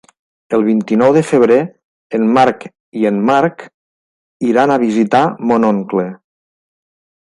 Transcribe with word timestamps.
El 0.57 0.63
vint-i-nou 0.67 1.11
de 1.17 1.21
febrer 1.31 1.57
en 2.19 2.25
Marc 2.37 2.65
i 3.01 3.05
en 3.11 3.19
Marc 3.29 3.61
iran 4.53 4.75
a 4.75 4.79
visitar 4.85 5.23
mon 5.53 5.69
oncle. 5.73 6.09